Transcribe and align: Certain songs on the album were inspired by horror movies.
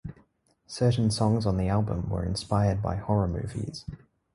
Certain 0.65 1.11
songs 1.11 1.45
on 1.45 1.57
the 1.57 1.67
album 1.67 2.09
were 2.09 2.25
inspired 2.25 2.81
by 2.81 2.95
horror 2.95 3.27
movies. 3.27 3.85